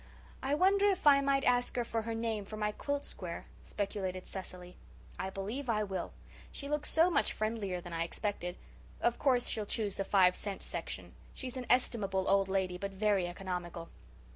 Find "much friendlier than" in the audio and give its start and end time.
7.11-7.93